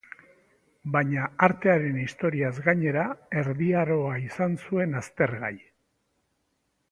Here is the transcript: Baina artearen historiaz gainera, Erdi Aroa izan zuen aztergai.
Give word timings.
Baina 0.93 1.25
artearen 1.47 1.99
historiaz 2.03 2.53
gainera, 2.69 3.03
Erdi 3.41 3.69
Aroa 3.81 4.17
izan 4.29 4.55
zuen 4.67 5.01
aztergai. 5.03 5.53